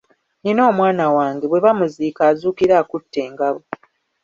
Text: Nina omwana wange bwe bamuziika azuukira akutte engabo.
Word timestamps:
Nina 0.43 0.61
omwana 0.71 1.05
wange 1.15 1.45
bwe 1.47 1.63
bamuziika 1.65 2.21
azuukira 2.31 2.73
akutte 2.81 3.19
engabo. 3.27 3.59